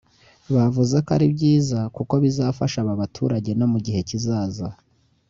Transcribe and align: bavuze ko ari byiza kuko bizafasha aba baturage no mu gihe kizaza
bavuze 0.55 0.95
ko 1.05 1.09
ari 1.17 1.27
byiza 1.35 1.79
kuko 1.95 2.13
bizafasha 2.23 2.77
aba 2.81 3.01
baturage 3.01 3.51
no 3.59 3.67
mu 3.71 3.79
gihe 3.85 3.99
kizaza 4.09 4.67